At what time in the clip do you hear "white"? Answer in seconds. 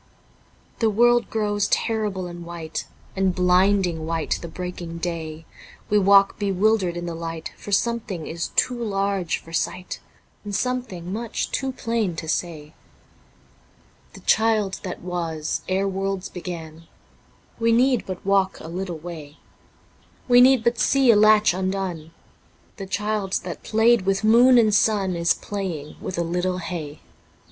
2.43-2.87, 4.07-4.39